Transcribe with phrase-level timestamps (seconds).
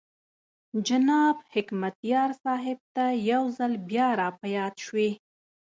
[0.87, 5.09] جناب حکمتیار صاحب ته یو ځل بیا را په یاد شوې.